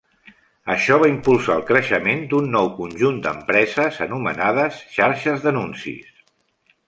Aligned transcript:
Això 0.75 0.95
va 1.01 1.09
impulsar 1.09 1.57
el 1.59 1.65
creixement 1.67 2.23
d'un 2.31 2.47
nou 2.55 2.71
conjunt 2.79 3.21
d'empreses 3.27 4.01
anomenades 4.07 4.79
Xarxes 4.95 5.45
d'anuncis. 5.47 6.11